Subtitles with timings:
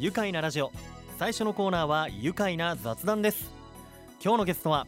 [0.00, 0.72] 愉快なラジオ。
[1.18, 3.50] 最初のコーナーは愉快な雑談です。
[4.24, 4.86] 今日のゲストは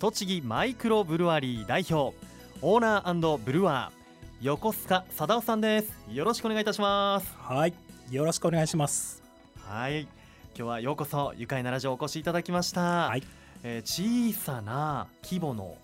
[0.00, 2.16] 栃木マイクロブルワリー代表
[2.62, 5.92] オーナーブルワー横須賀貞夫さんです。
[6.10, 7.30] よろしくお願いいたします。
[7.36, 7.74] はい。
[8.10, 9.22] よろしくお願いします。
[9.66, 10.04] はい。
[10.04, 10.08] 今
[10.54, 13.22] 日はようこそ愉快なラジオお越しいただきました、はい。
[13.62, 15.76] えー小さな規模の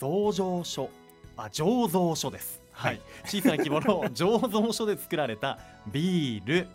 [0.00, 0.88] 醸造所
[1.36, 2.62] あ醸造所です。
[2.72, 5.58] はい、小さな規模の 醸造所で作られた
[5.92, 6.68] ビール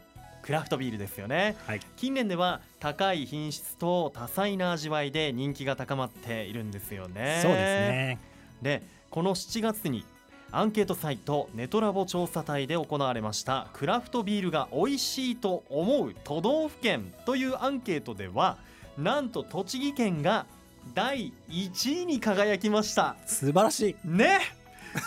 [0.43, 1.55] クラフトビールですよね。
[1.65, 1.79] はい。
[1.97, 7.39] 近年では高い品質と多彩な味わいで人気が高まっているんですよね。
[7.41, 8.19] そうですね。
[8.61, 10.05] でこの7月に
[10.51, 18.57] アンケートサイトネトラボ調査隊で行われましたクラフトビールが美味しいと思う都道府県というアンケートでは
[18.97, 20.45] なんと栃木県が
[20.93, 23.15] 第1位に輝きました。
[23.25, 24.07] 素晴らしい。
[24.07, 24.39] ね。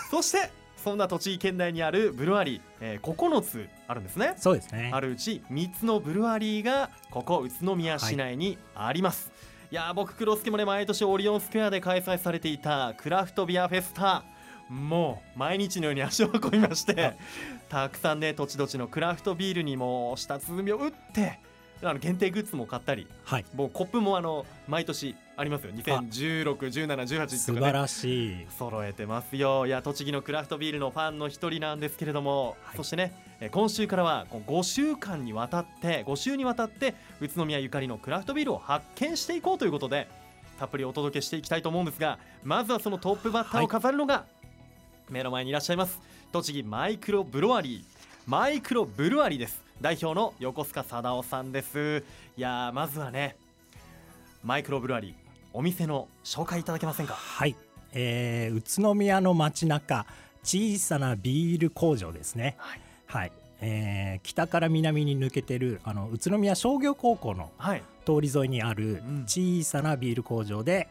[0.09, 0.49] そして
[0.85, 4.35] そんな栃木県内にあるブルワリー、えー9つあるんですね。
[4.37, 4.91] そうですね。
[4.93, 9.31] あるうち3つのブルワリーがここ宇都宮市内にあります、
[9.71, 14.25] い、やー僕黒助もね毎年オリオンスクエアで開催されていたクラフトビアフェスタ。
[14.69, 17.17] もう毎日のように足を運びまして
[17.67, 21.39] たくさんね土地土地のクラフトビールにも舌鼓を打って
[21.81, 23.45] あの限定グッズも買ったりはい。
[23.55, 25.73] もうコップもあの毎年ありますよ。
[25.73, 27.65] 2016、17、18素とかね。
[27.67, 28.47] 晴らしい。
[28.57, 29.65] 揃えてますよ。
[29.65, 32.77] いや栃木のクラフトビールのファンの一人なんですけれども、はい。
[32.77, 40.07] そしてねえー今週からはこう5週間にわたって5週にわたって宇都宮ゆかりのクラフトビールを発見していこうということで
[40.57, 44.25] たっぷりお届けしていきたいと思うんですがまずはそのトップバッターを飾るのが、
[45.09, 45.99] 目の前にいらっしゃいます。
[46.31, 47.83] 栃木マイクロブロワリー。
[48.25, 49.61] マイクロブルワリーです。
[49.81, 52.03] 代表の横須賀貞夫さんです。
[52.37, 53.35] いやーまずはね
[54.43, 55.24] マイクロブルワリー
[55.55, 57.13] お店の紹介いただけませんか？
[57.13, 57.55] はい、
[57.93, 60.05] えー、宇都宮の街中
[60.43, 62.55] 小さなビール工場ですね。
[62.57, 62.79] はい。
[63.07, 67.83] はい、えー、北から南に抜けてるあの宇都宮商業高校のはい。
[68.05, 69.23] 通り沿いにあるうん。
[69.25, 70.89] 小さなビール工場で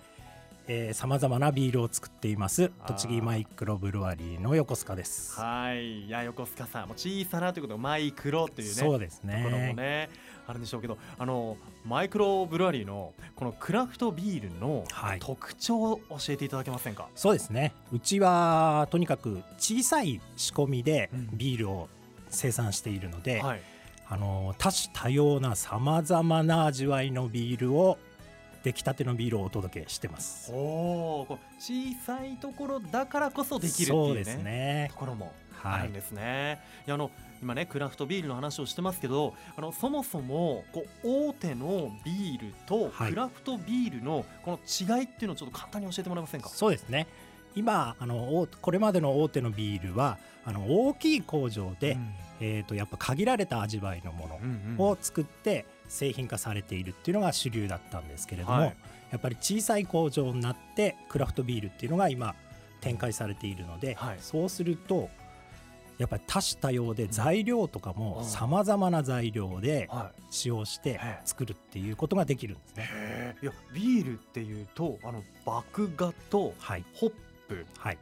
[0.93, 5.39] さまざまなビールを作っています栃木マイクロブルワリーの横須賀です。
[5.39, 9.75] はい、いや横須賀さん、もう小さなということでマイクロっていうね、そうですところもね。
[9.75, 10.11] ね、
[10.47, 17.09] あるんでしょうけど、あのマイクロブルワリーのこのクラフトビールのはい特徴を教えていただけませんか？
[17.15, 17.75] そうですね。
[17.93, 21.89] うちはとにかく小さい仕込みでうんビールを
[22.31, 23.61] 生産しているので、はい、
[24.09, 27.99] あの多種多様なさまざまな味わいのビールを
[28.65, 30.51] 出来たてのビールをお届けしてます。
[30.53, 34.07] おお、こう小さいところだからこそできるっていうね。
[34.07, 34.99] そうですねと。
[34.99, 35.33] ころも
[35.63, 35.93] あはいるん。
[35.93, 36.61] ですね。
[36.87, 37.11] いやあの
[37.43, 46.49] 今ねクラフトビールの話をしてますけど、あのそもそもこう大手のビールとはいクラフトビールのこの違いっていうのをちょっと簡単に教えてもらえませんか？
[46.49, 47.07] そうですね。
[47.55, 51.97] 今あの大これまでの大手のビールはあの大きい工場で、
[52.41, 58.77] えー、とやっぱ限られた味わいのものうんうんを作って製品化されているっていうのが主流だったんですけれども、はい。
[59.11, 62.35] やっぱり小さい工場になってクラフトビールっていうのが今
[62.81, 64.17] 展開されているので、はい。
[64.21, 65.09] そうすると
[65.99, 68.25] やっぱり多種多様で材料とかもうん。
[68.25, 70.23] さまざまな材料ではい。
[70.31, 71.21] 使用してええ。
[71.25, 73.37] 作るっていうことができるんですね。
[73.43, 77.13] いやビールっていうとあの麦芽とはい、ホッ
[77.49, 77.67] プ。
[77.79, 77.99] はい、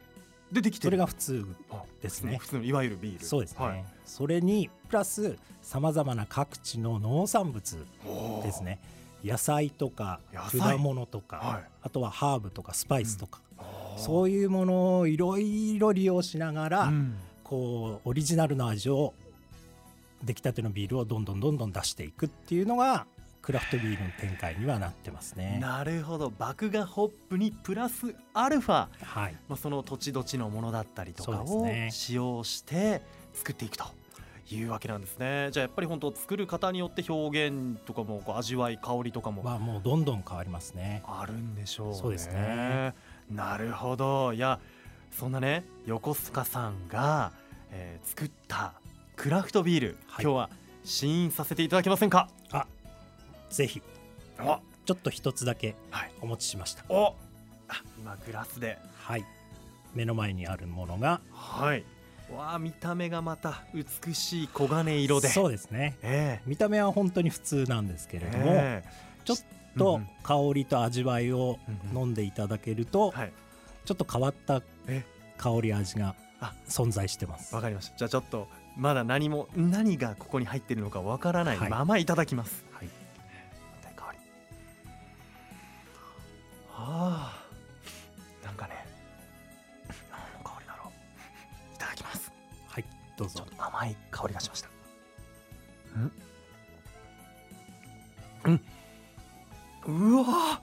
[0.53, 0.87] でできてる。
[0.87, 2.37] それが普通あですね。
[2.37, 3.25] 普通のいわゆるビール。
[3.25, 3.85] そうですね、はい。
[4.05, 7.85] それにプラスさまざまな各地の農産物
[8.43, 8.79] ですね。
[9.23, 11.63] 野菜とか果物とか、はい。
[11.81, 13.99] あとはハーブとかスパイスとか、おー。
[13.99, 17.15] そういうものをいろいろ利用しながら、うん。
[17.43, 19.13] こうオリジナルの味を
[20.23, 23.05] 出来たてのビールをどんどんどんどん出していくっていうのが
[23.43, 25.59] クラフトビールの展開にはなってますね。
[25.61, 26.31] なるほど。
[26.39, 31.89] 麦芽ホップにプラスアルファ、はい、まあ、その土地土地のものだったりとかをね。
[31.91, 33.01] 使用して
[33.33, 33.83] 作っていくと
[34.49, 35.49] いうわけなんですね。
[35.51, 41.03] じゃあやっぱり本当作る方によって表現とかもこう味わい香りとかもまあもうどんどん変わりますね。
[41.05, 41.95] あるんでしょうね。
[41.95, 42.93] そうですね。
[43.29, 44.31] なるほど。
[44.31, 44.61] いや
[45.11, 47.33] そんなね横須賀さんが、
[47.71, 48.73] えー作った
[49.17, 50.23] クラフトビール、はい。
[50.23, 50.49] 今日は
[50.85, 52.29] 試飲させていただけませんか？
[52.51, 52.65] あ
[53.53, 53.81] ぜひ。
[54.39, 54.59] お。
[54.85, 56.11] ちょっと一つだけはい。
[56.21, 56.83] お持ちしました。
[56.89, 57.15] お。
[57.69, 58.77] あ今グラスで。
[58.97, 59.25] はい、
[59.93, 61.21] 目の前にあるものが。
[61.31, 61.83] はい。
[62.33, 65.27] わあ見た目がまた美しい黄金色で。
[65.29, 65.97] そうですね。
[66.01, 68.89] え見た目は本当に普通なんですけえれども、ええ。
[69.23, 69.37] ちょっ
[69.75, 70.07] うんとうん。
[70.23, 72.03] 香りと味わいをうんうん。
[72.05, 73.33] 飲んでいただけると、はい。
[73.85, 75.03] ちょっと変わったえ。
[75.37, 76.53] 香り味があ。
[76.67, 77.53] 存在してます。
[77.55, 77.97] わかりました。
[77.97, 81.69] じゃあちょっとまだ何も何がここに入ってるのかわからないはい。
[81.69, 82.87] ままいただきます、はい。
[82.87, 82.93] 香
[93.23, 93.45] どうぞ。
[93.57, 94.69] 甘い香りがしました。
[98.49, 98.61] ん？
[99.85, 100.61] うわ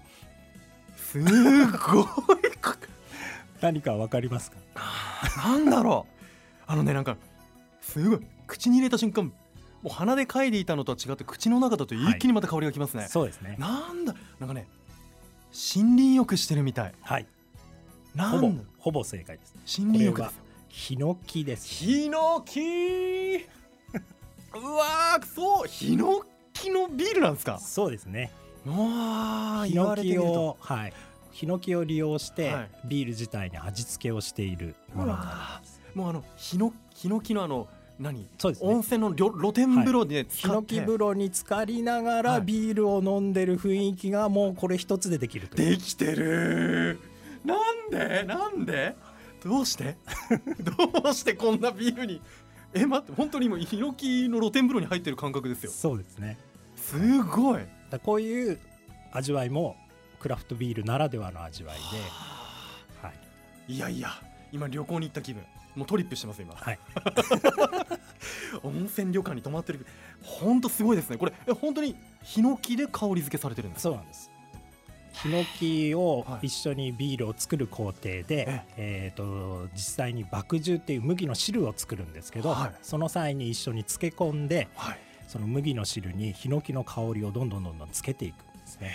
[0.97, 1.33] すごい。
[3.61, 4.57] 何かわかりますか？
[5.37, 6.13] なんだろう。
[6.67, 7.17] あのねなんか
[7.81, 8.21] すごい。
[8.47, 9.33] 口に入れた瞬間
[9.83, 13.57] もう鼻で嗅いでいたのとは違って口の中だと一気にまた香りがきますね、そうですね。
[13.59, 14.15] なんだ。
[14.39, 14.67] なんかね
[15.53, 16.95] 森林浴してるみたい。
[17.01, 17.27] はい。
[18.17, 18.65] ほぼなんだ。
[18.79, 19.55] ほぼ正解です。
[19.81, 20.21] 森林浴。
[20.21, 20.33] でこれは
[20.71, 22.61] ヒノキですヒノキ。
[23.39, 26.23] うわーそうヒノ
[26.53, 27.59] キのビールなんですか？
[27.59, 28.31] そうですね。
[28.65, 30.93] うわーヒノキをはい。
[31.33, 32.71] ヒノキを利用してはい。
[32.85, 35.81] ビール自体に味付けをしているものになります。
[35.95, 37.67] もうあのヒノヒノキのあの
[37.99, 38.29] 何？
[38.39, 38.71] そうですね。
[38.73, 42.43] 温泉の露天風呂で使って、ヒノキ風呂に浸かりながらはい。
[42.43, 47.01] ビールを飲んでる雰囲気がもうこれ一つでできるできてる
[47.45, 48.23] なんで？
[48.23, 48.95] なんで？
[49.45, 49.97] どうして？
[51.03, 52.21] どうしてこんなビールに？
[52.75, 55.71] え待って本当に今ヒノキの露天風呂に入ってる感覚ですよ。
[55.73, 56.39] そうですね。
[56.77, 57.63] すごい。
[57.91, 58.59] だこういう
[59.13, 59.77] 味わいも
[60.21, 61.83] クラフトビールならではの味わいで、
[63.07, 63.13] は
[63.69, 63.75] い。
[63.75, 64.11] いやいや
[64.53, 65.43] 今旅行に行った気分。
[65.77, 66.53] もうトリップしてます今。
[66.55, 66.79] はい、
[68.65, 69.87] 温泉旅館に泊まってる
[70.21, 71.17] 本当すごいですね。
[71.17, 71.95] これえ本当に
[72.25, 74.31] ヒノキで香り付けされてるんですそうなんです
[75.23, 76.47] ヒノキをはい。
[76.47, 82.73] 一緒にビールを作る工程で、えー、と実際に麦汁っていう麦の汁を作るんですけど、はい。
[82.83, 84.99] その際に一緒に漬け込んではい。
[85.29, 88.93] その麦の汁にヒノキの香りをどんどんどんどんつけていくんですね。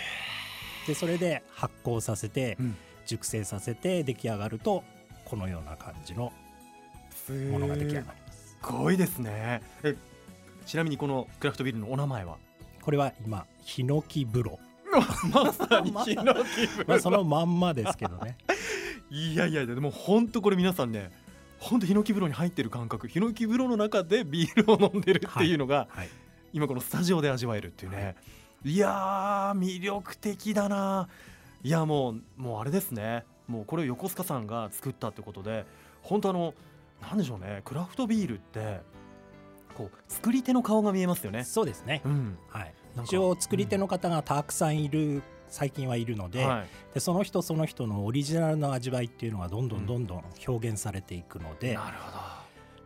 [0.86, 2.76] でそれで発酵させてうん。
[3.06, 4.82] 熟成させて出来上がると
[5.24, 6.32] このような感じの
[7.14, 8.48] すものが出来上がります。
[8.48, 9.62] すごいですね。
[9.84, 9.94] え
[10.66, 12.36] ちなみにこのクラフトビールのお名前は？
[12.82, 14.58] これは今ヒノキ風呂、
[15.32, 18.36] まさにヒノキ風呂まあ、そのまんまですけどね。
[19.10, 21.10] いやいやいやでも本当これ皆さんね
[21.58, 26.08] 本当ヒノキ風呂に入ってる感覚ヒノキ風呂の中でビールを飲んでるっていうのが、はい
[26.52, 28.10] 今このスタジオで味わえるっていうね、、は
[28.64, 31.08] いやー魅力的だな。
[31.62, 33.24] いやもうもうあれですね。
[33.46, 35.66] もうこれを横須賀さんが作ったってことで
[36.02, 36.54] 本当あの
[37.02, 37.60] なんでしょうね。
[37.64, 38.80] クラフトビールって
[39.74, 41.44] こう作り手の顔が見えますよね。
[41.44, 52.18] そうですね、うん、はい、一応作り手の方がたくさんいる最近はいるので,、はい、でその人その人のオリジナルの味わいっていうのがどんどんどんどん表現されていくので,、なるほど。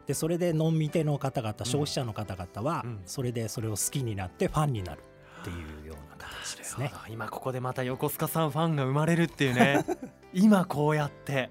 [0.07, 3.01] でそれで飲み手の方々消費者の方々はうん。
[3.07, 5.01] それでそれを好きになってファンになる
[5.43, 5.53] ってい
[5.85, 6.93] うような形ですね。
[7.09, 9.85] 今ここでまた横須賀さんファンが生まれるっていうね。
[10.35, 11.51] 今こうやって。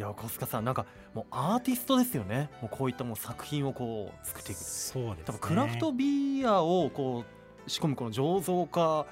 [0.00, 2.50] 横須賀さんなんかもうアーティストですよね。
[2.62, 5.22] もうこういったもう作品をこう作っていくそうですね。
[5.26, 9.06] 多分クラフトビアをこう仕込むこの醸造家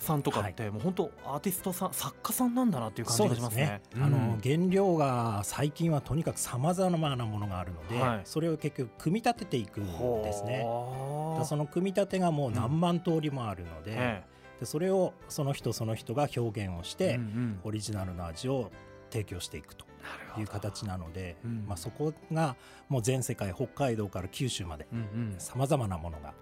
[0.00, 3.64] さんとかって、もう本当アーティストさん作家さんなんだなっていう感じがしますね。
[3.64, 3.82] ね。
[3.96, 4.02] うん。
[4.02, 8.20] あの原料が最近はとにかくさまざまなものがあるので、はい。
[8.24, 9.86] それを結局組み立てていくん
[10.22, 10.64] ですね。
[11.44, 14.22] その組み立てがもう何万通りもあるので,、え
[14.60, 17.60] でそれをその人その人が表現をしえて、うんうん。
[17.64, 18.70] オリジナルの味を
[19.10, 19.84] 提供していくと
[20.38, 21.66] いう形なので、うん。
[21.68, 22.56] まあ、そこが
[22.88, 25.34] もう全世界北海道から九州までうんうん。
[25.38, 26.32] さまざまなものが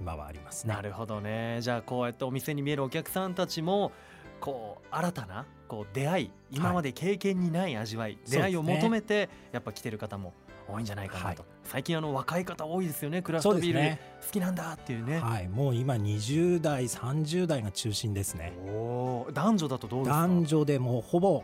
[0.00, 0.74] 今はありますね。
[0.74, 1.58] なるほどね。
[1.60, 3.92] じゃあこうやってお店に見えるお客さんたちも
[4.40, 10.34] こう新たなこう出会い今まで経験にない味わい、出会いを求めてやっぱ来てる方も
[10.68, 11.36] 多いんじゃないかなと、はい。
[11.64, 13.22] 最近あの若い方多いですよね。
[13.22, 13.96] クラフトビール。
[13.96, 15.20] 好きなんだっていうね。
[15.20, 18.52] はい、もう今20代30代が中心ですね。
[18.68, 19.32] おー。
[19.32, 20.16] 男女だとどうですか？
[20.22, 21.42] 男女でもうほぼ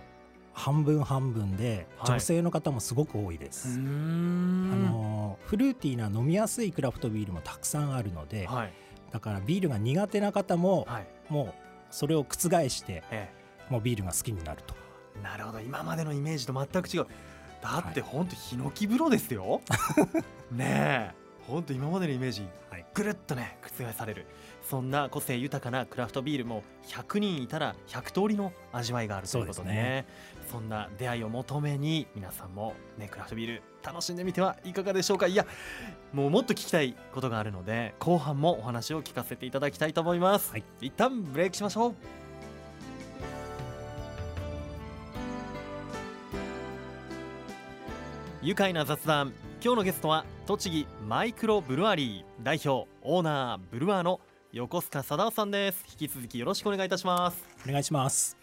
[0.53, 2.11] 半分半分で、はい。
[2.13, 3.69] 女性の方もすごく多いです。
[3.69, 4.85] あん。
[4.87, 8.73] のフルーティーな飲みやすいクラフトビールもたくさんあるので、はい。
[9.11, 11.07] だからビールが苦手な方も、はい。
[11.29, 11.55] もう
[11.91, 12.35] それを覆
[12.69, 13.31] してえ
[13.69, 14.75] もうビールが好きになると。
[15.19, 15.61] え、なるほど。
[15.61, 17.07] 今までのイメージと全く違う。
[17.63, 19.61] だってほんとヒノキ風呂ですよ。
[20.51, 21.23] ねえ。
[21.47, 22.87] ほんと今までのイメージはい。
[22.95, 24.27] ぐるっとね覆される
[24.65, 30.07] そんな個性豊かなクラフトビールも100人いたら100通りの味わいがあるということでね。
[30.51, 35.27] そんな出会いを求めに皆さんもねクラフトビール楽しんでみてはいかがでしょうか。
[35.27, 35.47] いや
[36.13, 40.65] もうもっと聞きたいことがあるので後半もお話を聞かせていただきたいと思います、はい。
[40.81, 41.95] 一旦ブレイクしましょう。
[48.43, 49.33] 愉快な雑談。
[49.65, 54.21] 今日のゲストは栃木マイクロブルワリー代表オーナーブルワーの
[54.53, 55.83] 横須賀貞夫さんです。
[55.99, 57.43] 引き続きよろしくお願いいたします。
[57.67, 58.37] お願いします。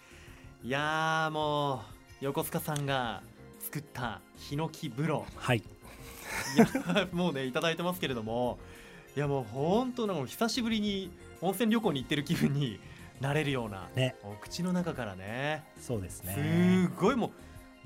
[0.63, 1.79] いやーもう
[2.21, 3.21] 横須賀さんが
[3.59, 5.23] 作ったヒノキ風呂。
[5.35, 5.59] はい。
[5.59, 5.61] い
[6.57, 8.57] やもうねいただいてますけれども。
[9.15, 11.11] いやもう本当なんか久しぶりに
[11.41, 12.79] 温泉旅行に行ってる気分に
[13.21, 14.15] なれるような、ね。
[14.23, 15.63] お口の中からね。
[15.79, 16.87] そうですね。
[16.91, 17.27] すごいも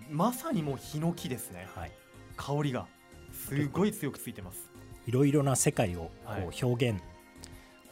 [0.09, 1.67] うまさにもうヒノキですね。
[1.75, 1.91] はい。
[2.37, 2.87] 香りが
[3.33, 4.69] すごい強くついてます。
[5.07, 6.41] いろいろな世界をこはい。
[6.43, 7.01] う表現、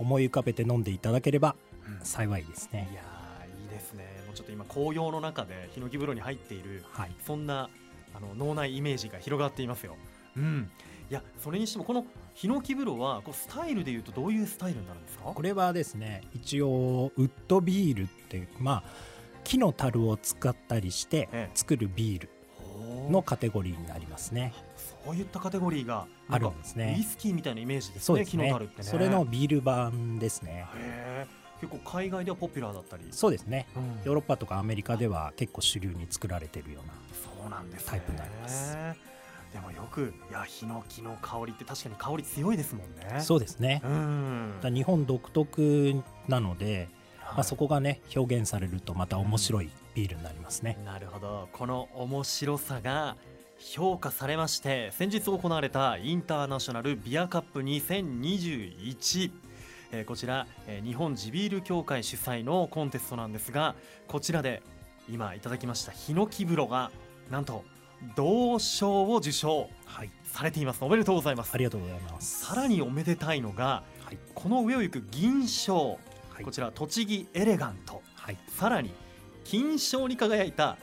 [0.02, 1.56] 思い浮かべて飲んでいただければ
[2.04, 2.90] 幸いですね。
[2.92, 2.96] い。
[2.96, 4.06] やーいいですね。
[4.26, 7.70] もうちょっと今紅葉の中でヒノキ風呂に入っているはい、そんな
[8.14, 9.96] あの脳内イメージが広がっていますよ。
[10.36, 10.72] うん、
[11.10, 15.26] いやそれにしてもこのヒノキ風呂はこうスタイルでいうとどういうスタイルになるんですか？
[15.26, 18.84] これはですね一応ウッドビールってまあ
[19.44, 21.52] 木の樽を使ったりしてええ。
[21.54, 22.30] 作るビール。
[22.30, 22.41] ほう
[23.12, 24.54] のカテゴリーになりますね。
[25.06, 26.96] そういったカテゴリーがあるんですね。
[26.98, 28.52] ウイスキーみたいなイメージですねそうですね。
[28.52, 28.70] ね。
[28.82, 30.66] それのビール版ですね。
[31.60, 33.04] 結構海外ではポピュラーだったり。
[33.12, 33.68] そうですね。
[33.76, 33.84] うん。
[34.04, 37.88] ヨーロッパとかアメリカでは結構主流に作られてるようなそうなんですね。
[37.90, 38.78] タイプになります。
[39.54, 43.20] でもよくいやヒノキの香りって確かに香り強いですもんね。
[43.20, 43.82] そうですね。
[43.84, 44.60] うん。
[44.64, 46.90] 日本独特なので、
[47.20, 50.78] はいまあ、そこがね表現されるとまた面白いビールになりますね。
[50.86, 51.50] なるほど。
[51.52, 53.18] この面白さが
[53.62, 59.32] 評価されまして先日行われたインターナショナルビアカップ2021、
[59.92, 63.76] えーこちら、えー日本地ビール協会主催のコンテストなんですが
[64.08, 64.64] こちらで
[65.08, 66.92] 今いただきましたヒノキ風呂が
[67.30, 67.64] なんと
[68.16, 70.84] 銅賞を受賞はい、されています。
[70.84, 71.54] おめでとうございます。
[71.54, 72.46] ありがとうございます。
[72.46, 76.00] さらにおめでたいのがはい、この上を行く銀賞。
[76.32, 76.44] はい。
[76.44, 78.02] こちら栃木エレガント。
[78.16, 78.92] はい、さらに
[79.44, 80.78] 金賞に輝いた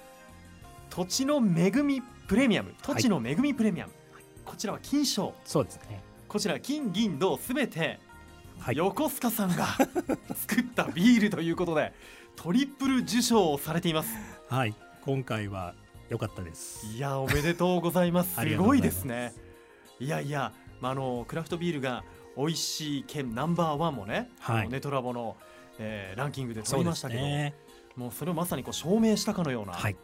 [0.91, 3.93] 土地の恵みプレミアム土地の恵みプレミアム、
[4.45, 5.35] こちらは金賞。
[5.45, 6.03] そうですね。
[6.29, 8.01] こちら金銀銅すべて
[8.61, 9.67] はい、横須賀さんが
[10.35, 11.93] 作ったビールということで
[12.37, 14.15] トリプル受賞をされています。
[14.49, 15.75] はい、今回は
[16.09, 16.87] 良かったです。
[16.87, 18.35] いやおめでとうございます。
[18.41, 18.57] す。
[18.57, 19.33] ごいですね。
[20.01, 22.05] いやいや、まあ、あのクラフトビールが
[22.37, 24.69] 美味しい県ナンバーワンもね、はい。
[24.69, 25.37] ネトラボの、
[25.79, 27.55] えーランキングで取りますしたけど、ね。
[27.97, 29.99] もうそれをまさにこう証明したかのような、はい、ね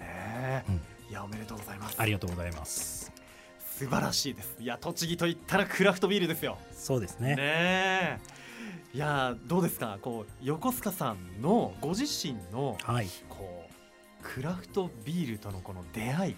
[0.00, 0.64] え。
[0.68, 0.74] うん。
[1.10, 1.96] いやおめでとうございます。
[2.00, 3.12] ありがとうございます。
[3.60, 4.56] 素晴らしいです。
[4.60, 6.58] いや栃木と言ったらクラフトビールですよ。
[6.72, 7.36] そうですね。
[7.36, 7.36] ね。
[7.38, 8.18] え。
[8.94, 9.98] いやどうですか？
[10.02, 13.72] こう横須賀さんのご自身のはい、こう
[14.22, 16.36] クラフトビールとのこの出会い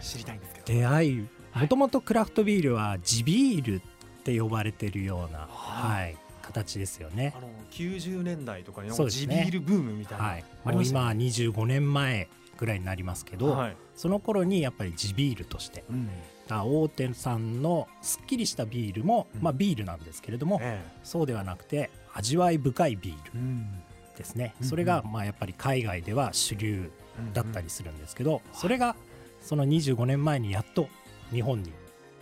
[0.00, 0.66] 知りたいんですけど。
[0.66, 1.62] 出会い、はい。
[1.62, 3.82] もともとクラフトビールは地ビールっ
[4.24, 6.16] て呼ばれてるような、ははい、
[6.46, 7.34] 形ですよね。
[7.36, 7.40] あ。
[7.40, 9.46] の90年代とかにそうですね。
[9.46, 11.24] 地ビールブームみたいな、はい、今よね。
[11.24, 13.76] 25年前ぐらいになりますけど、はい。
[13.96, 16.08] その頃にやっぱり地ビールとしてうん。
[16.50, 19.42] あ大手さんのすっきりしたビールも、うん。
[19.42, 23.82] まあ、ビールなんですけれども、えそうではなくて味わい深いビールえうん。
[24.16, 26.92] ですね、うんそれがまあやっぱり海外では主流
[27.32, 28.94] だったりするんですけど、それが
[29.40, 30.88] その25年前にやっと
[31.32, 31.72] 日本に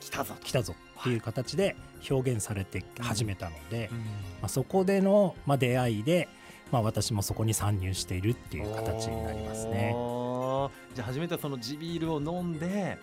[0.01, 1.75] 来たぞ来たぞっていう形で
[2.09, 3.99] 表現されて始めたので、うん。
[3.99, 4.05] ま
[4.43, 6.29] あ、そこでのまあ出会いで、
[6.71, 9.95] まあ、私もそこに参入しているっていう形になりますね。
[10.95, 12.99] じゃあ初めてその地ビールを飲んで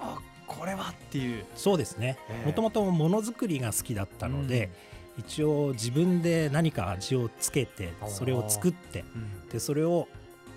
[0.00, 0.18] あ
[0.48, 1.46] これはっていう。
[1.54, 2.18] そうですね。
[2.28, 2.46] ええ。
[2.46, 4.70] もともとものづくりが好きだったので、
[5.16, 9.48] 一応自分で何か味をつけてそれを作ってうん。
[9.48, 10.08] でそれを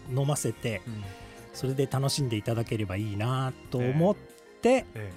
[0.09, 1.03] 飲ませてうん。
[1.53, 4.15] それで楽しんでいただければいいなと思っ
[4.61, 5.11] て、え。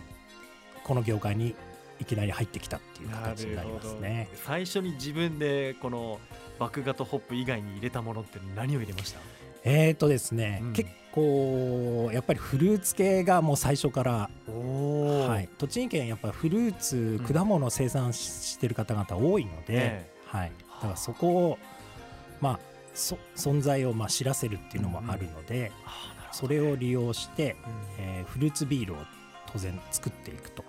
[0.85, 1.55] この業界に
[2.01, 4.29] いきなり入ってきたってえいう形になりますね。
[4.35, 6.19] 最初に自分でこの
[6.59, 9.21] 麦芽とホップ以外に入れたものって何を入れました？
[9.63, 10.73] えーとですね、うん。
[10.73, 20.11] 結構やっぱりフルーツ系がもう最初から、おはい、栃木県やっぱりフルーツ、ん果物を生産ししてる方々多いので、え。
[20.25, 21.59] はい、だからそこを
[22.41, 22.61] まあ
[22.95, 28.97] そ存在をまあ知らせるっていうのもあるので、あなるほそれを利用して、ど、えーフルーツビールを
[29.53, 30.60] 当然作っていくと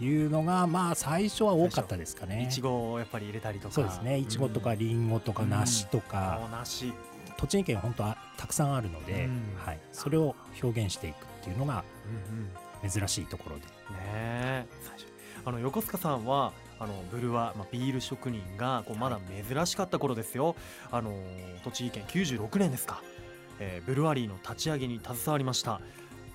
[0.00, 2.42] いうのがまあ最初は多かったですかね。
[2.42, 2.60] いち。
[2.60, 3.74] ごをやっぱり入れたりとか。
[3.74, 4.18] そうですね。
[4.18, 5.50] いちごとかりんごとかうん。
[5.50, 6.92] 梨とか、青梨。
[7.36, 9.42] 栃木県本当はたくさんあるので、うん。
[9.64, 12.90] はい、それを表現していくっていうのがうんうん。
[12.90, 13.62] 珍しいところで。
[13.62, 13.68] ね
[14.02, 14.66] え。
[14.82, 15.08] 最初
[15.44, 20.54] あの横須賀さんはあのブルワ、まあ、ビール職人がこうまだ珍しかった頃ですよ、
[20.90, 21.14] あの
[21.64, 23.02] 栃木県96年ですか、
[23.58, 25.80] えーブルワリーの立ち上げに携わりました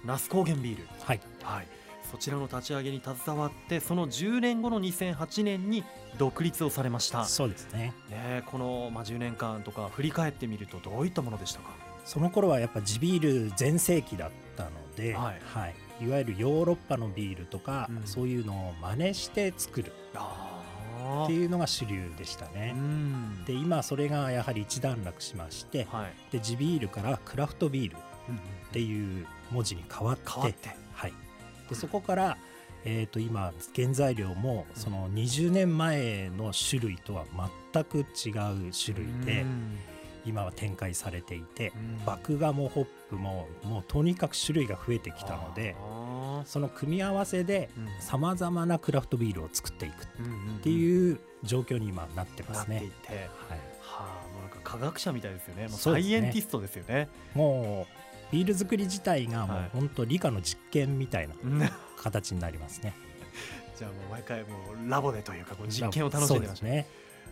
[0.03, 1.21] 那須高原ビール、はい。
[1.43, 1.67] はい、
[2.13, 5.83] そちらの立ち上げに携わってその10年後の2008年に
[6.19, 7.91] 独立をされました、ねそうですね。
[8.11, 11.71] え、この、まあ、10年間とか振り返ってみるとどういったものでしたか？
[12.05, 15.41] その頃はやっぱ地ビール全盛期だったので、はい。
[15.43, 15.75] はい。
[16.05, 18.03] いわゆるヨーロッパのビールとか、うん。
[18.05, 22.73] そういうのを真似して作るあっていうのが主流でしたうね。
[22.73, 23.43] ん。
[23.45, 26.13] で今それがやはり一段落しましてはい。
[26.31, 27.99] で地ビールからクラフトビールっ
[28.71, 30.69] ていう文字に変わって変わって。
[30.93, 31.13] はい、
[31.73, 32.37] でそこから、
[32.85, 37.25] えー、と今原材料もその20年前の種類とは
[37.73, 38.05] 全く違う
[38.71, 39.77] 種類でうん。
[40.25, 41.99] 今は展開されていてうん。
[42.05, 48.01] 麦芽もホップももうとにかく種類が増えてきたのであその組み合わせでうん。
[48.01, 50.07] さまざまなクラフトビールを作っていくっ
[50.61, 52.89] ていう状況に今なってますね。
[53.05, 53.27] て、はい、
[53.81, 55.67] はあ、もうなんか科学者みたいですよね。
[55.67, 57.09] もうサイエンティストですよね。
[57.35, 58.02] もう
[58.33, 59.65] ビール作り自体がもはい。
[59.65, 61.69] う本当理科の実験みたいなうん。
[61.97, 62.93] 形になりますね。
[63.77, 64.47] じゃあもう毎回も
[64.85, 66.67] うラボでというかこう実験を楽しんでらっしゃる。
[66.67, 66.87] そうですね。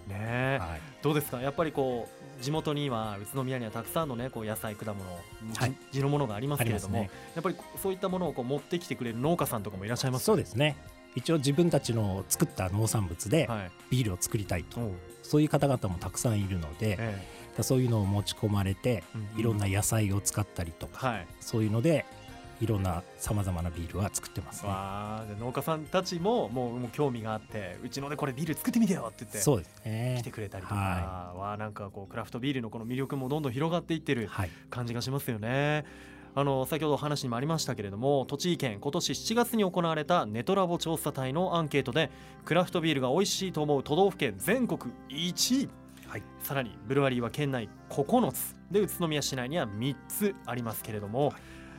[0.08, 0.15] ね。
[0.20, 0.58] え。
[0.62, 1.41] はい、どうですか？
[1.41, 2.08] やっぱりこ
[2.39, 5.03] う地元には宇都宮にはたくさんのねこう野菜果物、
[5.51, 5.75] じはい。
[5.91, 10.75] 地のものがありますけれども、ありますやっぱりそういったものをこう持ってきてくれる農家さんとかもいらっしゃいますそうですね。
[11.13, 13.72] 一応自分たちの作った農産物ではい。
[13.91, 14.93] ビールを作りたいと、おう。
[15.24, 17.22] そういう方々もたくさんいるので、え
[17.62, 22.05] そういうのを持ち込まれてえうんいろんな野菜を使ったりとか、はいそういうので
[22.62, 24.70] いろんなさまざまなビールは作ってますね。
[24.70, 30.31] わあで農家さんたちももうもう興味があってうちのでこれビール作ってみてよって言ってそうですね来て。
[30.31, 35.86] くれたりとか、はわあなんかこうクラフトビールのこの魅力もどんどん広がっていってるはい、感じがしますよね。
[36.34, 42.10] あの先ほどお話にもありましたけれども栃木県今年7月に行われたネトラボ調査隊のアンケートで
[42.46, 45.70] クラフトビールが美味しいと思う都道府県全国1位、
[46.12, 46.24] はい。
[46.44, 51.34] さらにブルワリーは県内9つで宇都宮市内には3つありますけれども、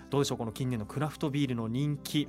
[0.09, 2.29] どうでしょうこの近年のクラフトビールの人気、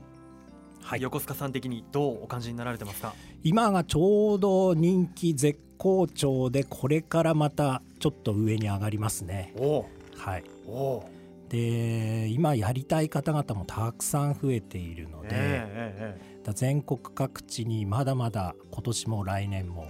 [0.82, 1.02] はい。
[1.02, 3.14] 横須賀さん的にどうお感じになられてますか？
[3.42, 9.54] 今がちょうど人気絶好調でこれからまたちょっと上に上がりますね。
[9.56, 9.90] おお。
[10.18, 11.06] はい、お
[11.48, 19.88] で今やりたい方々もたくさん増えているので、えええだ全国各地にまだまだ今年も来年も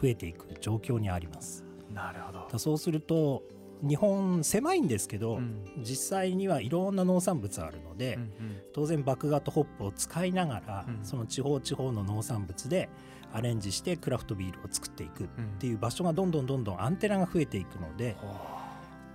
[0.00, 1.62] 増えていく状況にあります。
[1.62, 2.46] うんなるほど。
[2.52, 3.42] だそうすると
[3.82, 5.64] 日本狭いんですけど、うん。
[5.78, 8.30] 実際にはいろんな農産物あるので、うんうん。
[8.72, 11.04] 当然麦芽とホップを使いながら、うん。
[11.04, 12.88] その地方地方の農産物で
[13.32, 15.26] アレンジしてクラフトビールを作っていくっ
[15.58, 18.55] ていう場所がどんどんどんどんアンテナが増えていくのでほ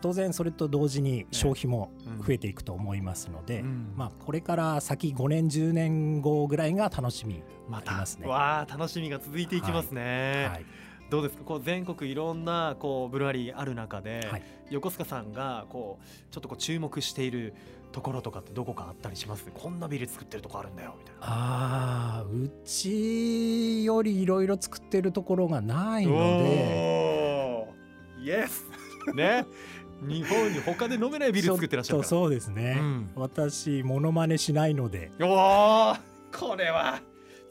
[0.02, 2.26] 当然それと同時に消費もうん。
[2.26, 3.64] 増えていくと思いますので、
[3.96, 8.28] まあ、これから先5年10年後ぐらいが楽しみまたありますね。
[8.28, 10.66] わあ楽しみが続いていきますね、はい、
[11.10, 11.44] どうですか？
[11.44, 14.44] こう全国いろんなこうブルワリーある中で、はい。
[14.70, 17.54] 横須賀さんがこうちょっとこう注目している
[17.92, 19.46] ところとかってどこかあったりします？
[19.54, 21.22] こんなビール作ってるとこあるんだよみたいな。
[21.24, 27.68] あーうちよりいろいろ作ってるところがないので
[28.24, 28.66] イエス
[29.16, 29.46] ね
[30.02, 33.12] 日本に他で飲めないビール作ってらっしゃるそうですね、うん。
[33.16, 35.12] 私モノマネしないので。
[35.22, 36.00] おー
[36.38, 37.02] これは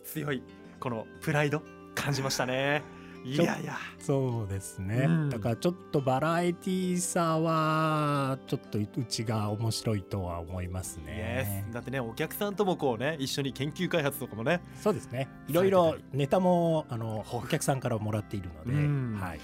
[0.05, 0.43] 強い
[0.79, 1.63] このプライド
[1.95, 2.83] 感じましたね。
[3.23, 3.77] いやいや。
[3.99, 5.29] そうですね、うん。
[5.29, 11.67] だからちょっとバラエティーさはちょっとうちが面白いとは思いますね。
[11.71, 14.63] スだってねお客さんともこうね一緒に研究開発とかもね。
[14.81, 15.29] そうですね。
[15.49, 19.19] いろいろネタもあのお客さんからもらっているので、うん。
[19.21, 19.41] はい、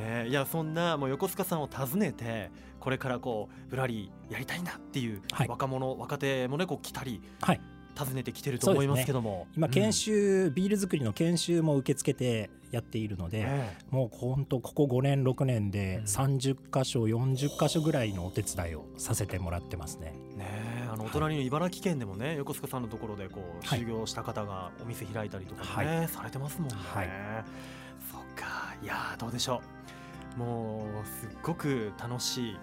[0.00, 0.28] ね。
[0.28, 5.48] いやそんなもう横須賀さんを訪ねてこれからこうブラリーやりたいんだっていうはい。
[5.48, 7.60] 若者、若手もねこう来たりはい、
[7.98, 9.92] 訪ねてきてると思いますけども、今研うん。
[9.92, 16.04] 修、ビール作りの研修も受け付けてやっているので、えもう本当ここ5年6年でうん。
[16.04, 20.14] 30箇所40箇所ぐらいのお手伝いをさせてもらってますね。
[20.34, 20.46] えね
[20.86, 23.80] えあのおはい隣の茨城県でもね横須賀さんのところでこうはい。
[23.80, 27.08] 修行した方がお店開いたりとかもね、されてますもんね、はい。
[28.10, 28.74] そっか。
[28.82, 29.79] いやーどうでしょう
[30.36, 32.56] もうすっごく楽しい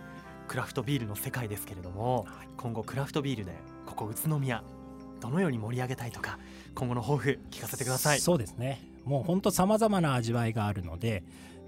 [0.48, 2.26] クラフトビールの世界ですけれども、
[2.58, 3.54] 今後クラフトビールで
[3.86, 4.64] ここ宇都宮
[5.20, 6.40] どのように盛り上げたいとか
[6.76, 8.20] 今後の抱負聞かせてください。
[8.20, 11.24] そうですねもう本当さまざまな味わいがあるので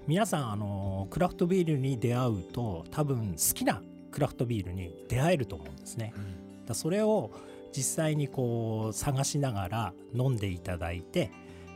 [0.06, 3.82] 皆さんあのクラフトビールに出会うと多分好きな
[4.12, 6.12] クラフトビールに出会えると思うんですね。
[6.16, 7.30] うんだそれを
[7.72, 11.30] 実際にこう探しながら飲んでいただいて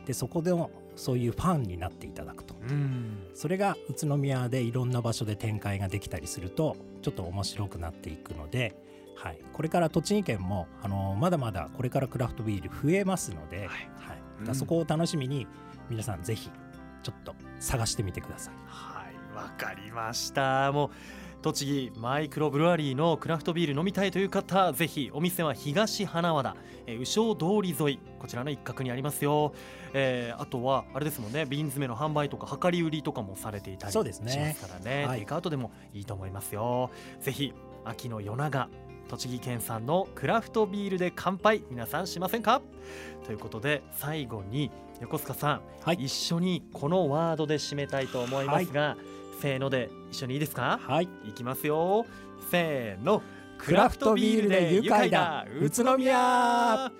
[0.05, 2.55] でそこでもそういうファンになっていただくと。
[2.69, 3.27] うん。
[3.33, 8.75] それが宇都宮でいろんな場所で展開ができたりするとちょっと面白くなっていくので、
[9.15, 13.67] はい、これから栃木県もあのまだまだこれからクラフトビール増えますので、はい。
[14.39, 15.47] だからそこを楽しみに
[15.89, 16.49] 皆さんぜひ
[17.03, 18.53] ちょっと探してみてください。
[18.65, 20.71] はい、わかりました。
[20.71, 20.89] もう
[21.45, 26.55] 栃木マイクロブルワリーのクラフトビール飲みたいという方、ぜひお店は東花和田、
[26.87, 29.53] えー、右小通り沿い、こちらの一角にありますよ。
[29.93, 34.21] えーあとはあれですもんね、瓶詰めの販売とか量り売りとかもされていたりします
[34.59, 35.05] からね。
[35.05, 36.89] はいテイクアウトでもいいと思いますよ。
[37.21, 37.53] ぜひ
[37.83, 38.67] 秋の夜長。
[39.07, 42.59] 栃木県産のクラフトビールで乾杯皆さんしませんか？
[43.23, 48.97] ということで最後に横須賀さんはい、一緒にこのワードで締めたいと思いますが、
[49.41, 50.79] せーので一緒にいいですか？
[50.81, 52.05] はい、いきますよ。
[52.49, 53.21] せーの。
[53.57, 56.91] クラフトビールで愉快だ宇都宮。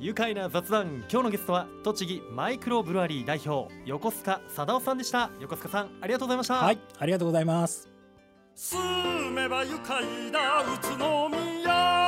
[0.00, 1.04] 愉快な雑談。
[1.08, 5.30] 今日のゲストは栃木マイクロブルワリー代表横須賀貞夫さんでした。
[5.40, 7.88] 横須賀さんありがとうございました、はい、ありがとうございます。
[8.54, 12.01] 住めば愉快な宇都宮